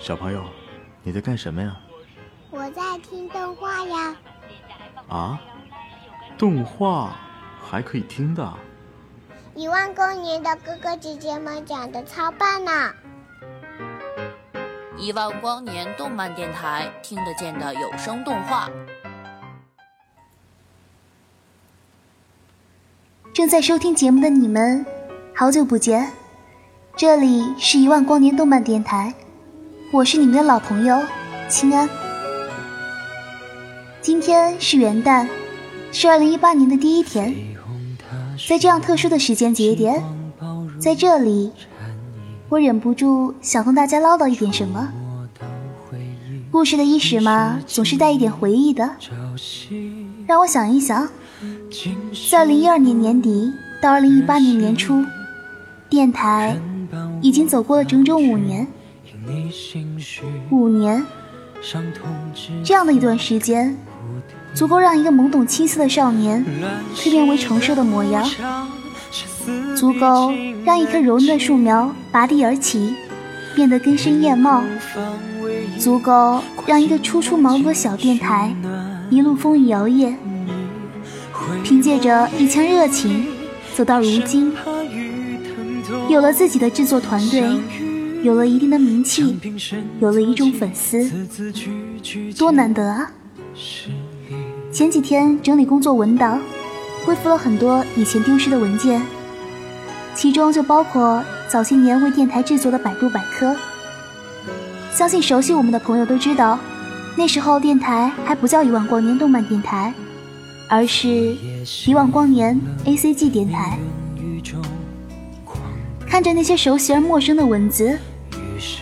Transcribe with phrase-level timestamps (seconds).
[0.00, 0.42] 小朋友，
[1.02, 1.76] 你在干什么呀？
[2.50, 4.16] 我在听动画呀。
[5.08, 5.40] 啊？
[6.38, 7.14] 动画
[7.62, 8.50] 还可以听的？
[9.54, 12.92] 一万光年的哥哥姐姐们讲的超棒呢！
[14.96, 18.70] 一万光年动漫电台听得见的有声动画。
[23.34, 24.84] 正在收听节目的你们，
[25.36, 26.10] 好久不见！
[26.96, 29.14] 这里是一万光年动漫电台，
[29.92, 30.96] 我是你们的老朋友
[31.48, 31.88] 清安。
[34.00, 35.26] 今天是元旦，
[35.90, 37.34] 是二零一八年的第一天。
[38.48, 40.00] 在这样特殊的时间节点，
[40.78, 41.50] 在这里，
[42.48, 44.88] 我忍不住想跟大家唠叨一点什么。
[46.52, 48.88] 故事的伊始嘛，总是带一点回忆的。
[50.24, 51.08] 让我想一想，
[52.30, 53.52] 在二零一二年年底
[53.82, 55.04] 到二零一八年年初，
[55.88, 56.56] 电台
[57.20, 58.68] 已经走过了整整五年。
[60.50, 61.04] 五年，
[62.64, 63.76] 这样的一段时间。
[64.52, 66.44] 足够让一个懵懂青涩的少年
[66.96, 68.28] 蜕变为成熟的模样，
[69.76, 70.32] 足够
[70.64, 72.94] 让一棵柔嫩的树苗拔地而起，
[73.54, 74.64] 变得根深叶茂，
[75.78, 78.52] 足够让一个初出茅庐的小电台
[79.08, 80.14] 一路风雨摇曳，
[81.62, 83.28] 凭借着一腔热情
[83.76, 84.52] 走到如今，
[86.08, 87.44] 有了自己的制作团队，
[88.22, 89.38] 有了一定的名气，
[89.98, 91.10] 有了一众粉丝，
[92.36, 93.10] 多难得啊！
[94.70, 96.38] 前几天整理工作文档，
[97.04, 99.00] 恢复了很多以前丢失的文件，
[100.14, 103.56] 其中就包括早些年为电台制作的百度百科。
[104.92, 106.58] 相信熟悉我们的朋友都知道，
[107.16, 109.94] 那时候电台还不叫一万光年动漫电台，
[110.68, 111.34] 而是
[111.86, 113.78] 一万光年 A C G 电台。
[116.06, 117.96] 看着那些熟悉而陌生的文字，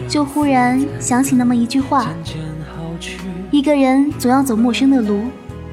[0.09, 2.09] 就忽然想起那么一句话：
[3.51, 5.23] 一个人总要走陌生的路。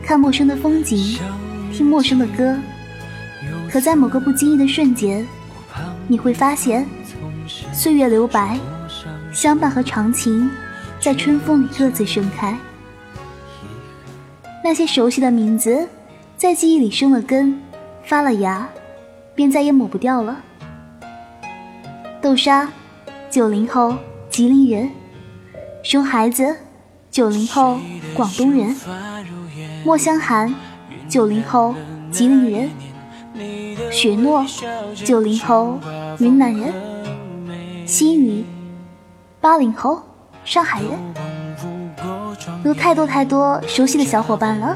[0.08, 1.18] 看陌生的风景，
[1.74, 2.56] 听陌生的歌，
[3.72, 5.26] 可在某个不经意的瞬间，
[6.08, 6.86] 你会发现，
[7.74, 8.60] 岁月留白，
[9.34, 10.48] 相伴和长情，
[11.00, 12.56] 在春风里各自盛开。
[14.64, 15.88] 那些熟悉的名字，
[16.38, 17.60] 在记忆里生了根，
[18.04, 18.70] 发了芽，
[19.34, 20.38] 便再也抹不掉了。
[22.22, 22.70] 豆沙，
[23.36, 23.94] 九零后，
[24.30, 24.88] 吉林人；
[25.84, 26.56] 熊孩子，
[27.12, 27.78] 九零后，
[28.14, 28.74] 广东人。
[29.84, 30.56] 莫香寒，
[31.10, 31.76] 九零后，
[32.10, 32.70] 吉林人；
[33.92, 34.46] 雪诺，
[35.04, 35.78] 九零后，
[36.20, 36.72] 云南人；
[37.86, 38.46] 心雨，
[39.42, 40.02] 八零后，
[40.46, 40.92] 上海人。
[42.64, 44.74] 有太多太多熟悉的小伙伴了，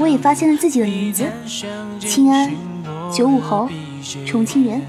[0.00, 1.24] 我也发现了自己的名字：
[1.98, 2.52] 清安，
[3.10, 3.70] 九五后，
[4.26, 4.82] 重庆人。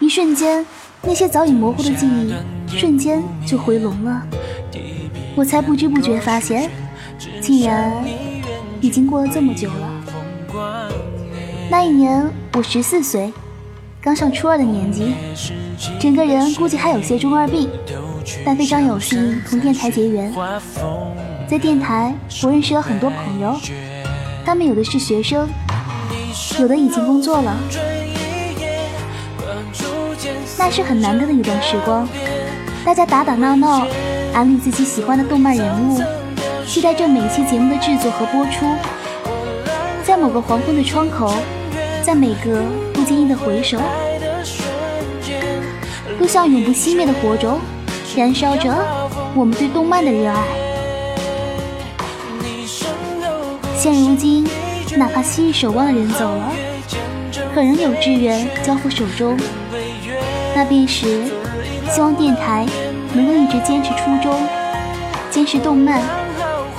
[0.00, 0.64] 一瞬间，
[1.02, 2.34] 那些早已模糊的记忆
[2.66, 4.22] 瞬间就回笼了，
[5.36, 6.70] 我才不知不觉发现。
[7.42, 7.92] 竟然
[8.80, 9.90] 已经过了这么久了。
[11.70, 13.30] 那一年我十四岁，
[14.00, 15.12] 刚上初二的年纪，
[16.00, 17.68] 整个人估计还有些中二病，
[18.42, 20.32] 但非常有幸同电台结缘。
[21.46, 23.54] 在电台，我认识了很多朋友，
[24.46, 25.46] 他们有的是学生，
[26.58, 27.54] 有的已经工作了。
[30.62, 32.06] 那是很难得的一段时光，
[32.84, 33.86] 大家打打闹闹，
[34.34, 35.98] 安利自己喜欢的动漫人物。
[36.66, 38.66] 期待着每一期节目的制作和播出，
[40.04, 41.32] 在某个黄昏的窗口，
[42.02, 42.62] 在每个
[42.92, 43.78] 不经意的回首，
[46.18, 47.58] 都像永不熄灭的火种，
[48.14, 48.70] 燃烧着
[49.34, 50.42] 我们对动漫的热爱。
[53.78, 54.46] 现如今，
[54.94, 56.52] 哪怕昔日守望的人走了，
[57.54, 59.38] 可仍有志愿交付手中，
[60.60, 61.24] 那便是
[61.90, 62.66] 希望电台
[63.14, 64.38] 能够一直坚持初衷，
[65.30, 66.02] 坚持动漫。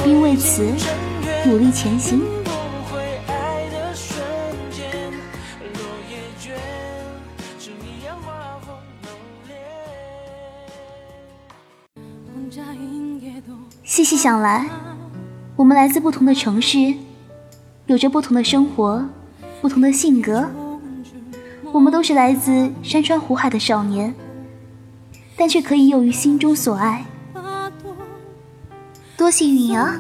[0.04, 0.68] 并为此
[1.46, 2.22] 努力前行。
[13.84, 14.68] 细细想来，
[15.56, 16.94] 我们来自不同的城市，
[17.86, 19.08] 有着不同的生活，
[19.62, 20.50] 不同的性格。
[21.74, 24.14] 我们都是来自山川湖海的少年，
[25.38, 27.06] 但却可以囿于心中所爱。
[29.18, 30.00] 多幸运啊！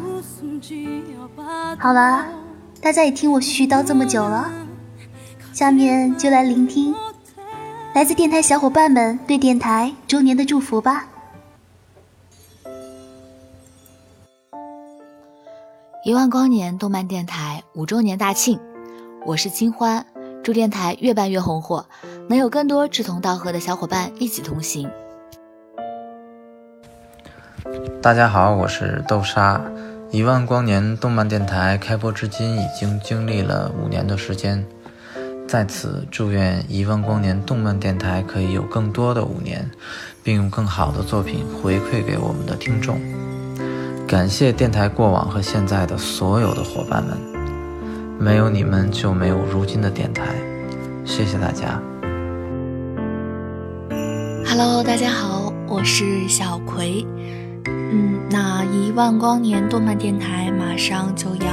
[1.80, 2.26] 好了，
[2.82, 4.52] 大家也听我絮絮叨这么久了，
[5.54, 6.94] 下面就来聆听
[7.94, 11.08] 来自电台小伙伴们对电台周年的祝福吧。
[16.04, 18.60] 一万光年动漫电台五周年大庆，
[19.24, 20.04] 我是金欢，
[20.44, 21.86] 祝电台越办越红火，
[22.28, 24.90] 能有更多志同道合的小伙伴一起同行。
[28.02, 29.62] 大家好，我是豆沙。
[30.10, 34.66] 一万光年动漫电台开播至今已经经历了五年的时间，
[35.48, 39.70] 在此祝愿一万光年动漫电台可以有更多的五年，
[40.24, 43.00] 并用更好的作品回馈给我们的听众。
[44.08, 47.16] 感谢电台过往和现在的所有的伙伴们，
[48.22, 50.26] 没有你们就没有如今的电台。
[51.04, 51.82] 谢谢大家。
[54.46, 57.04] Hello，大家好，我是小葵。
[57.66, 61.48] 嗯，那一万光年动漫电台马上就要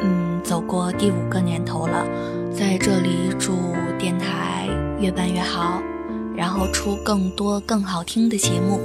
[0.00, 2.04] 嗯走过第五个年头了，
[2.52, 3.52] 在这里祝
[3.96, 4.66] 电台
[4.98, 5.80] 越办越好，
[6.36, 8.80] 然后出更多更好听的节目，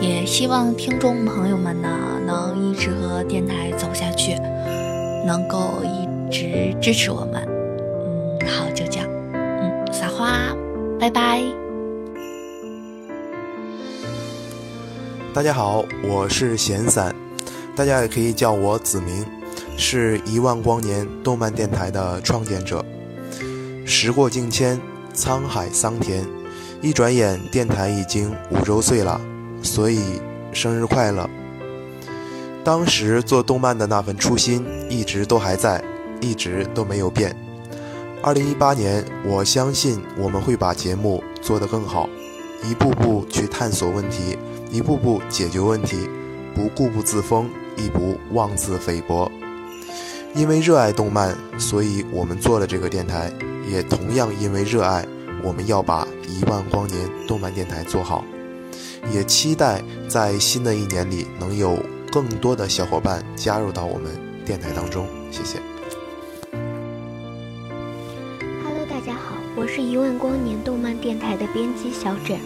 [0.00, 1.88] 也希望听众朋友们呢
[2.24, 4.36] 能一直和电台走下去，
[5.26, 7.46] 能够一一直支持我们。
[8.40, 10.56] 嗯，好，就这样，嗯，撒花，
[10.98, 11.40] 拜拜。
[15.32, 17.14] 大家好，我是闲散，
[17.76, 19.24] 大家也可以叫我子明，
[19.76, 22.84] 是一万光年动漫电台的创建者。
[23.84, 24.80] 时过境迁，
[25.14, 26.24] 沧海桑田，
[26.82, 29.20] 一转眼电台已经五周岁了，
[29.62, 30.20] 所以
[30.52, 31.30] 生日快乐！
[32.64, 35.80] 当时做动漫的那份初心一直都还在，
[36.20, 37.34] 一直都没有变。
[38.22, 42.08] 二零一八年，我相信我们会把节目做得更好，
[42.64, 44.36] 一步步去探索问题。
[44.72, 46.08] 一步步解决问题，
[46.52, 49.30] 不固步自封，亦不妄自菲薄。
[50.34, 53.30] 因为热爱动漫，所以我们做了这个电台；
[53.70, 55.06] 也同样因为热爱，
[55.44, 58.24] 我们要把一万光年动漫电台做好。
[59.12, 61.78] 也期待在新的一年里，能有
[62.10, 64.10] 更多的小伙伴加入到我们
[64.44, 65.06] 电台当中。
[65.30, 65.75] 谢谢。
[69.66, 72.38] 我是一万光年动漫电台的编辑小枕，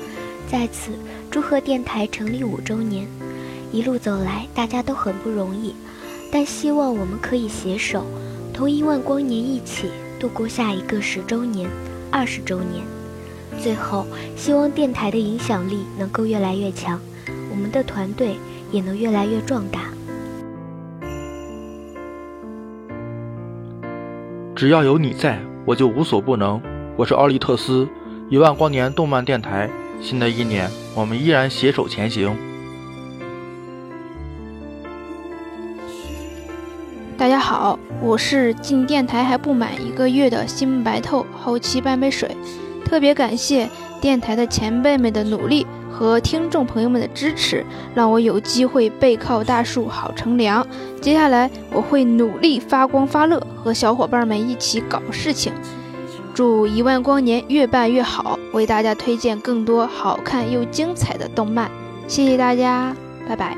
[0.51, 0.93] 在此。
[1.31, 3.07] 祝贺电台成立五周年！
[3.71, 5.75] 一路走来，大家都很不容易，
[6.33, 8.07] 但希望我们可以携手，
[8.55, 11.69] 同一万光年一起度过下一个十周年、
[12.11, 12.83] 二十周年。
[13.61, 16.99] 最后，希望电台的影响力能够越来越强，
[17.51, 18.37] 我们的团队
[18.73, 19.83] 也能越来越壮大。
[24.57, 26.59] 只要有你在，我就无所不能。
[26.97, 27.89] 我是奥利特斯，
[28.29, 29.71] 一万光年动漫电台。
[30.03, 32.37] 新的一年，我们依然携手前行。
[37.17, 42.37] 大家好，我是进电台还不满一个月的新白透，后期半杯水。
[42.85, 43.69] 特别感谢
[44.01, 47.65] 电台的前辈们的努力和听众朋友们的支持，
[47.95, 50.67] 让我有机会背靠大树好乘凉。
[51.01, 55.53] 接下来我会努力发光发热，和小伙伴们一起搞事情。
[56.35, 61.71] 祝一万光年越办越好，为大家推荐更多好看又精彩的动漫。
[62.07, 62.95] 谢谢大家，
[63.29, 63.57] 拜拜。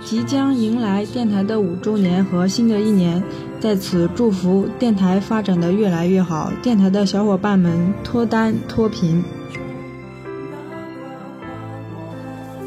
[0.00, 3.22] 即将迎来电台的五周年和新的一年，
[3.60, 9.22] 在此祝福电台发展的越来越好，电台的小伙伴们脱单脱贫。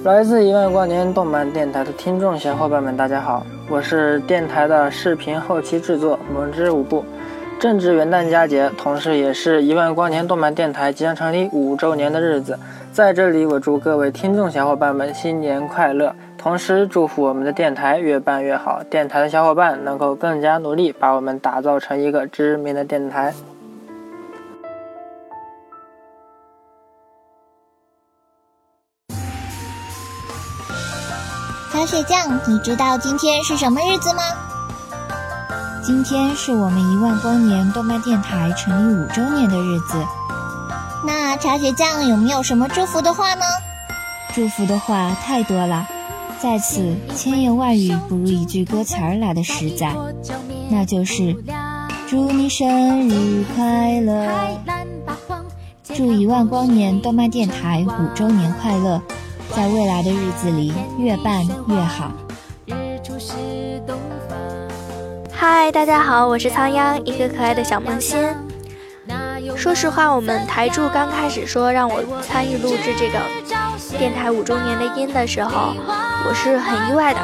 [0.03, 7.06] 来自一万光年动漫电台的听众小伙伴们，大家好，我是电台的视频后期制作萌之舞步。
[7.57, 12.60] 正值元旦佳节，同时也是一万光年动漫电台即将成立五周年的日子，
[12.91, 23.34] 在这里我祝各位听众小伙伴们新年快乐，同时祝福我们的电台越办越好，电台的小伙伴能够更加努力，把我们打造成一个知名的电台。
[31.81, 34.21] 茶雪酱，你知道今天是什么日子吗？
[35.83, 39.95] 今天是我们一万光年动漫电台成立五周年的日子。
[41.03, 43.41] 那茶雪酱有没有什么祝福的话呢？
[44.35, 45.88] 祝福的话太多了，
[46.39, 49.91] 在此千言万语不如一句歌词儿来的实在，
[50.69, 51.35] 那就是
[52.07, 54.29] 祝你生日快乐，
[55.95, 59.01] 祝一万光年动漫电台五周年快乐。
[59.55, 62.12] 在未来的日子里，越办越好。
[65.31, 68.17] 嗨，大家好，我是仓央，一个可爱的小萌新。
[69.58, 73.20] 说实话，我们台柱刚开始说让我参与录制这个
[73.98, 75.74] 电台五周年的音的时候，
[76.25, 77.20] 我是很意外的，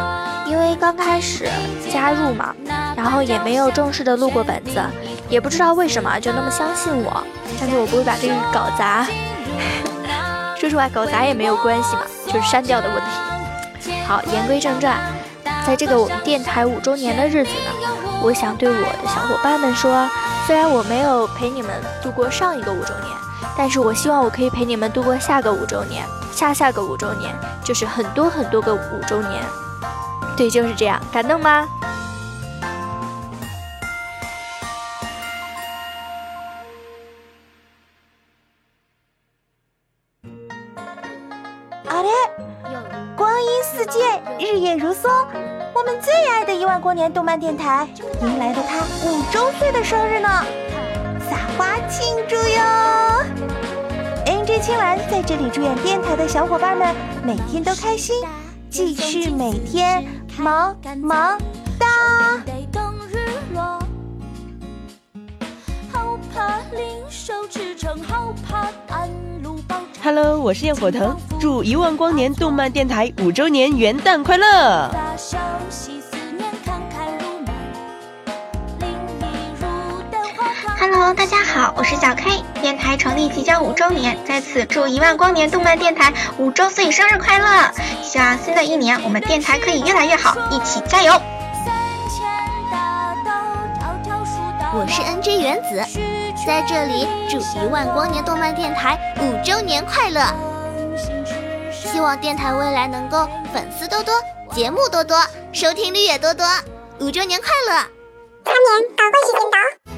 [0.47, 1.47] 因为刚开始
[1.89, 2.53] 加入嘛，
[2.95, 4.81] 然后也没有正式的录过本子，
[5.29, 7.23] 也不知道为什么就那么相信我，
[7.57, 9.07] 相信我不会把这个搞砸。
[10.67, 12.01] 说实话，搞砸也没有关系嘛。
[12.25, 13.93] 就是删掉的问题。
[14.05, 14.97] 好，言归正传，
[15.65, 17.87] 在这个我们电台五周年的日子呢，
[18.21, 20.09] 我想对我的小伙伴们说，
[20.45, 21.71] 虽然我没有陪你们
[22.03, 23.15] 度过上一个五周年，
[23.57, 27.33] 但是我希望我可以陪你们度过下个五周年，下下个五周年，
[27.63, 29.41] 就是很多很多个五周年。
[30.35, 31.65] 对，就是这样，感动吗？
[41.97, 42.09] 啊嘞，
[43.15, 45.09] 光阴似箭，日月如梭，
[45.73, 47.87] 我们最爱的一万光年动漫电台
[48.21, 50.29] 迎来了它五周岁的生日呢，
[51.27, 52.61] 撒花庆祝哟
[54.27, 58.23] ！NJ 青蓝在这里祝愿电台的小伙伴们每天都开心，
[58.69, 60.05] 继续每天
[60.37, 61.35] 忙忙
[61.79, 61.87] 哒。
[70.07, 74.89] Hello，我是焰火藤，祝一万光年动漫电台五周年元旦快乐
[80.79, 87.69] ！Hello，大家好，我是小 K，电台成立即将五周年，在此祝一万光年动漫电台五周岁生日快乐！
[88.01, 91.21] 希望新的一年我们电台可以越来越好，一起加油！
[94.73, 95.83] 我是 NJ 原子，
[96.47, 100.33] 在这里祝一万光年动漫电台五周年快乐！
[101.73, 104.13] 希望电台未来能够粉丝多多，
[104.53, 106.47] 节目多多，收听率也多多。
[107.01, 107.83] 五周年快乐！
[108.45, 109.96] 跨年搞怪时间到。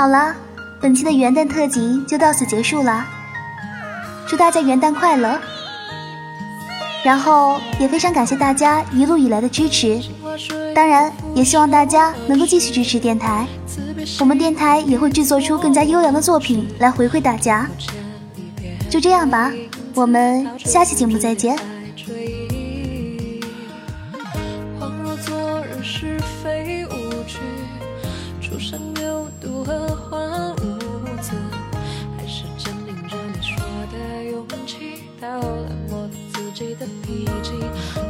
[0.00, 0.34] 好了，
[0.80, 3.04] 本期的元旦特辑就到此结束了。
[4.26, 5.38] 祝大家元旦快乐！
[7.04, 10.00] 然后也非常感谢大家一路以来的支持，
[10.74, 13.46] 当然也希望大家能够继续支持电台，
[14.18, 17.68] 我们电台也会制作出更加优良的作品来回馈大家。
[18.88, 19.52] 就这样吧，
[19.94, 21.58] 我们下期节目再见。
[29.64, 31.36] 何患无辞，
[32.16, 33.56] 还是占领着你说
[33.92, 37.52] 的勇气，到了磨了自己的脾气，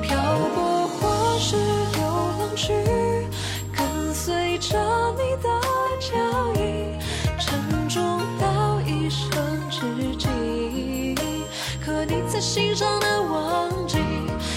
[0.01, 0.17] 漂
[0.55, 2.03] 泊或是流
[2.39, 2.73] 浪去，
[3.77, 4.79] 跟随着
[5.13, 5.49] 你的
[5.99, 6.17] 脚
[6.61, 6.99] 印，
[7.39, 9.31] 沉重到一生
[9.71, 9.81] 知
[10.17, 11.15] 己
[11.85, 13.99] 可你在心上难忘记，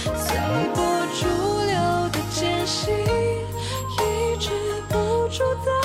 [0.03, 0.37] 随
[0.75, 0.83] 波
[1.19, 1.25] 逐
[1.65, 2.93] 流的艰辛，
[3.97, 4.51] 抑制
[4.89, 5.82] 不住的。